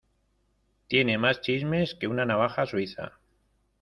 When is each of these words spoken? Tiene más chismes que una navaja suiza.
Tiene 0.87 1.19
más 1.19 1.41
chismes 1.41 1.93
que 1.93 2.07
una 2.07 2.25
navaja 2.25 2.65
suiza. 2.65 3.19